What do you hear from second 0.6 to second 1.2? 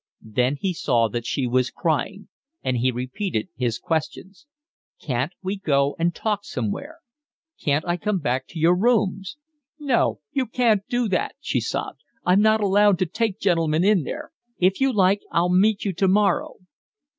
saw